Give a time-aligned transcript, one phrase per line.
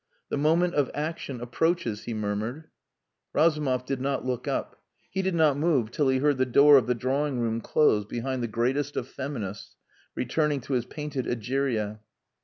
[0.29, 2.65] "The moment of action approaches," he murmured.
[3.33, 4.81] Razumov did not look up.
[5.11, 8.41] He did not move till he heard the door of the drawing room close behind
[8.41, 9.75] the greatest of feminists
[10.15, 11.99] returning to his painted Egeria.